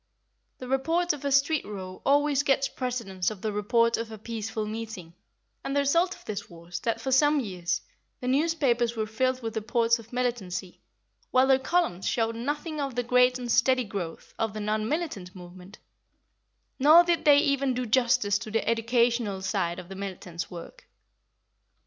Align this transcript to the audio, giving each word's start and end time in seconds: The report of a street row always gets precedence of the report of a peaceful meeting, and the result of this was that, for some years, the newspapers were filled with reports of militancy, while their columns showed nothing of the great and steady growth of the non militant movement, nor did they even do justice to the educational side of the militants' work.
The 0.57 0.67
report 0.67 1.13
of 1.13 1.23
a 1.23 1.31
street 1.31 1.63
row 1.63 2.01
always 2.03 2.41
gets 2.41 2.67
precedence 2.67 3.29
of 3.29 3.43
the 3.43 3.51
report 3.51 3.97
of 3.97 4.11
a 4.11 4.17
peaceful 4.17 4.65
meeting, 4.65 5.13
and 5.63 5.75
the 5.75 5.81
result 5.81 6.15
of 6.15 6.25
this 6.25 6.49
was 6.49 6.79
that, 6.79 6.99
for 6.99 7.11
some 7.11 7.39
years, 7.39 7.81
the 8.19 8.27
newspapers 8.27 8.95
were 8.95 9.05
filled 9.05 9.43
with 9.43 9.55
reports 9.55 9.99
of 9.99 10.11
militancy, 10.11 10.81
while 11.29 11.45
their 11.45 11.59
columns 11.59 12.07
showed 12.09 12.35
nothing 12.35 12.81
of 12.81 12.95
the 12.95 13.03
great 13.03 13.37
and 13.37 13.51
steady 13.51 13.83
growth 13.83 14.33
of 14.39 14.55
the 14.55 14.59
non 14.59 14.89
militant 14.89 15.35
movement, 15.35 15.77
nor 16.79 17.03
did 17.03 17.23
they 17.23 17.37
even 17.37 17.75
do 17.75 17.85
justice 17.85 18.39
to 18.39 18.49
the 18.49 18.67
educational 18.67 19.43
side 19.43 19.77
of 19.77 19.87
the 19.87 19.95
militants' 19.95 20.49
work. 20.49 20.87